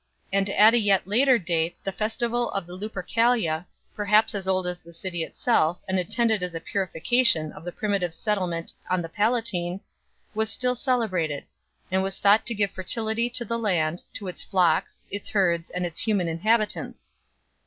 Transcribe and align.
And 0.33 0.49
at 0.49 0.73
a 0.73 0.79
yet 0.79 1.05
later 1.05 1.37
date 1.37 1.77
the 1.83 1.91
festival 1.91 2.49
of 2.53 2.65
the 2.65 2.73
Lupercalia, 2.75 3.67
perhaps 3.95 4.33
as 4.33 4.47
old 4.47 4.65
as 4.65 4.81
the 4.81 4.95
city 4.95 5.21
itself, 5.23 5.77
and 5.87 5.99
intended 5.99 6.41
as 6.41 6.55
a 6.55 6.59
puri 6.59 6.87
fication 6.87 7.51
of 7.55 7.63
the 7.63 7.71
primitive 7.71 8.11
settlement 8.15 8.73
on 8.89 9.03
the 9.03 9.09
Palatine, 9.09 9.79
was 10.33 10.49
still 10.51 10.73
celebrated, 10.73 11.43
and 11.91 12.01
was 12.01 12.17
thought 12.17 12.47
to 12.47 12.55
give 12.55 12.71
fertility 12.71 13.29
to 13.29 13.45
the 13.45 13.59
land, 13.59 14.01
to 14.13 14.27
its 14.27 14.43
flocks, 14.43 15.03
its 15.11 15.29
herds, 15.29 15.69
and 15.69 15.85
its 15.85 15.99
human 15.99 16.27
inhabitants. 16.27 17.13